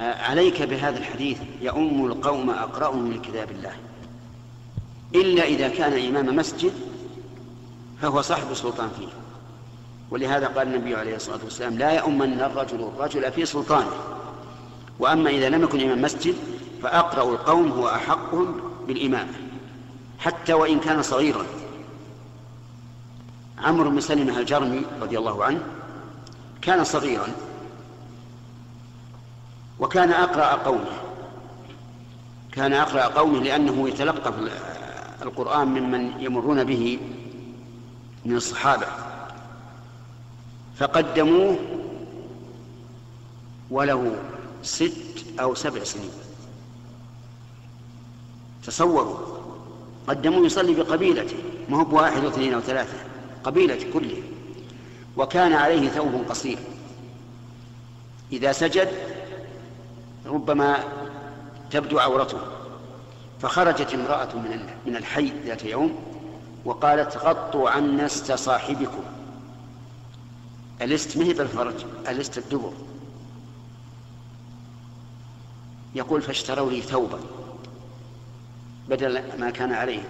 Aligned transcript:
عليك 0.00 0.62
بهذا 0.62 0.98
الحديث 0.98 1.38
يؤم 1.60 2.06
القوم 2.06 2.50
أقرأهم 2.50 3.02
من 3.02 3.22
كتاب 3.22 3.50
الله. 3.50 3.72
إلا 5.14 5.44
إذا 5.44 5.68
كان 5.68 6.16
إمام 6.16 6.36
مسجد 6.36 6.72
فهو 8.02 8.20
صاحب 8.20 8.54
سلطان 8.54 8.90
فيه. 8.98 9.08
ولهذا 10.10 10.46
قال 10.46 10.74
النبي 10.74 10.96
عليه 10.96 11.16
الصلاة 11.16 11.38
والسلام 11.44 11.78
لا 11.78 11.90
يؤمن 11.90 12.40
الرجل 12.40 12.90
الرجل 12.96 13.32
في 13.32 13.46
سلطانه. 13.46 13.92
وأما 14.98 15.30
إذا 15.30 15.48
لم 15.48 15.62
يكن 15.62 15.80
إمام 15.80 16.02
مسجد 16.02 16.34
فأقرأ 16.82 17.32
القوم 17.32 17.72
هو 17.72 17.88
أحقهم 17.88 18.60
بالإمامة. 18.86 19.32
حتى 20.18 20.52
وإن 20.52 20.80
كان 20.80 21.02
صغيرا. 21.02 21.46
عمرو 23.58 23.90
بن 23.90 24.00
سلمة 24.00 24.38
الجرمي 24.38 24.82
رضي 25.02 25.18
الله 25.18 25.44
عنه 25.44 25.60
كان 26.62 26.84
صغيرا. 26.84 27.28
وكان 29.80 30.12
أقرأ 30.12 30.46
قومه. 30.46 31.00
كان 32.52 32.72
أقرأ 32.72 33.02
قومه 33.02 33.38
لأنه 33.38 33.88
يتلقف 33.88 34.34
القرآن 35.22 35.68
ممن 35.68 36.12
يمرون 36.20 36.64
به 36.64 36.98
من 38.24 38.36
الصحابة. 38.36 38.86
فقدموه 40.76 41.58
وله 43.70 44.16
ست 44.62 45.24
أو 45.40 45.54
سبع 45.54 45.84
سنين. 45.84 46.10
تصوروا 48.66 49.18
قدموه 50.08 50.46
يصلي 50.46 50.74
بقبيلته 50.74 51.36
ما 51.68 51.80
هو 51.80 51.84
بواحد 51.84 52.24
واثنين 52.24 52.54
أو 52.54 52.60
ثلاثة 52.60 52.98
قبيلة 53.44 53.92
كله. 53.92 54.22
وكان 55.16 55.52
عليه 55.52 55.88
ثوب 55.88 56.24
قصير. 56.28 56.58
إذا 58.32 58.52
سجد 58.52 58.88
ربما 60.30 60.84
تبدو 61.70 61.98
عورته. 61.98 62.38
فخرجت 63.42 63.94
امرأة 63.94 64.34
من 64.34 64.66
من 64.86 64.96
الحي 64.96 65.32
ذات 65.46 65.64
يوم 65.64 65.94
وقالت 66.64 67.16
غطوا 67.16 67.70
عنا 67.70 68.06
است 68.06 68.32
صاحبكم 68.32 69.02
الاست 70.82 71.16
مهي 71.16 71.32
بالفرج 71.32 71.74
الاست 72.08 72.38
الدبر؟ 72.38 72.72
يقول 75.94 76.22
فاشتروا 76.22 76.70
لي 76.70 76.80
ثوبا 76.80 77.20
بدل 78.88 79.22
ما 79.38 79.50
كان 79.50 79.72
عليه. 79.72 80.02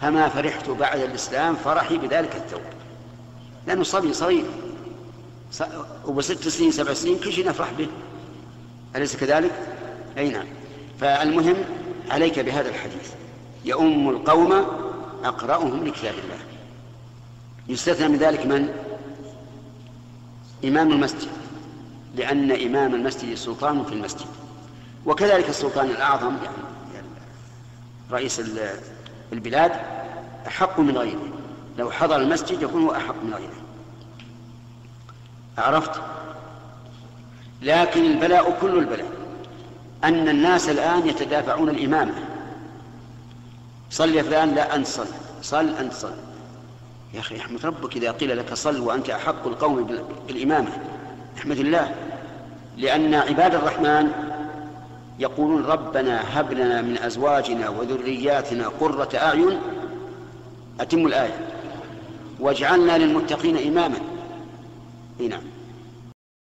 فما 0.00 0.28
فرحت 0.28 0.70
بعد 0.70 1.00
الإسلام 1.00 1.54
فرحي 1.54 1.98
بذلك 1.98 2.36
الثوب. 2.36 2.60
لأنه 3.66 3.82
صبي 3.82 4.12
صغير. 4.12 4.44
وبست 6.06 6.48
سنين 6.48 6.72
سبع 6.72 6.92
سنين 6.92 7.18
كل 7.18 7.32
شيء 7.32 7.48
نفرح 7.48 7.72
به. 7.78 7.88
أليس 8.96 9.16
كذلك؟ 9.16 9.50
أي 10.18 10.28
نعم. 10.28 10.46
فالمهم 11.00 11.56
عليك 12.10 12.38
بهذا 12.38 12.68
الحديث. 12.68 13.12
يؤم 13.64 14.10
القوم 14.10 14.52
أقرأهم 15.24 15.84
لكتاب 15.84 16.14
الله. 16.14 16.38
يستثنى 17.68 18.08
من 18.08 18.16
ذلك 18.16 18.46
من؟ 18.46 18.68
إمام 20.64 20.92
المسجد. 20.92 21.28
لأن 22.14 22.52
إمام 22.52 22.94
المسجد 22.94 23.34
سلطان 23.34 23.84
في 23.84 23.92
المسجد. 23.92 24.26
وكذلك 25.06 25.48
السلطان 25.48 25.90
الأعظم 25.90 26.36
يعني 26.94 27.06
رئيس 28.10 28.42
البلاد 29.32 29.72
أحق 30.46 30.80
من 30.80 30.98
غيره. 30.98 31.32
لو 31.78 31.90
حضر 31.90 32.16
المسجد 32.16 32.62
يكون 32.62 32.82
هو 32.82 32.94
أحق 32.94 33.24
من 33.24 33.34
غيره. 33.34 33.56
عرفت 35.58 36.00
لكن 37.62 38.04
البلاء 38.04 38.58
كل 38.60 38.78
البلاء. 38.78 39.10
أن 40.04 40.28
الناس 40.28 40.68
الآن 40.68 41.08
يتدافعون 41.08 41.68
الإمامة. 41.68 42.14
صل 43.90 44.14
يا 44.14 44.22
فلان 44.22 44.54
لا 44.54 44.76
أنت 44.76 44.86
صل. 44.86 45.06
صل 45.42 45.68
أنت 45.68 45.92
صل. 45.92 46.12
يا 47.14 47.20
أخي 47.20 47.36
أحمد 47.36 47.66
ربك 47.66 47.96
إذا 47.96 48.10
قيل 48.10 48.38
لك 48.38 48.54
صل 48.54 48.80
وأنت 48.80 49.10
أحق 49.10 49.46
القوم 49.46 50.00
بالإمامة. 50.28 50.70
أحمد 51.38 51.58
الله. 51.58 51.94
لأن 52.76 53.14
عباد 53.14 53.54
الرحمن 53.54 54.10
يقولون 55.18 55.64
ربنا 55.64 56.40
هب 56.40 56.52
لنا 56.52 56.82
من 56.82 56.98
أزواجنا 56.98 57.68
وذرياتنا 57.68 58.68
قرة 58.68 59.08
أعين. 59.14 59.58
أتم 60.80 61.06
الآية. 61.06 61.48
واجعلنا 62.40 62.98
للمتقين 62.98 63.56
إماما. 63.56 63.96
نعم. 65.20 65.42